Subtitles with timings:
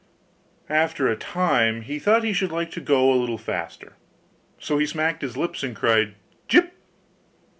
[0.71, 3.93] After a time he thought he should like to go a little faster,
[4.57, 6.15] so he smacked his lips and cried
[6.47, 6.73] 'Jip!